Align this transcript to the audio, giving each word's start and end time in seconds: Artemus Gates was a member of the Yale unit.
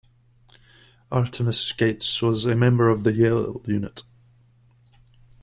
Artemus 1.11 1.71
Gates 1.77 2.23
was 2.23 2.45
a 2.45 2.55
member 2.55 2.89
of 2.89 3.03
the 3.03 3.13
Yale 3.13 3.61
unit. 3.67 4.01